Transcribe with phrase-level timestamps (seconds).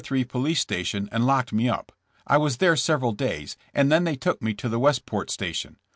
[0.03, 1.91] 3 police station and locked me up.
[2.25, 5.77] I was there several days, and then they took me to the Westport station.